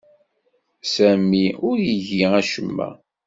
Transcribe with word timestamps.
Sami 0.93 1.45
ur 1.69 1.77
igi 1.93 2.21
acemma. 2.39 2.89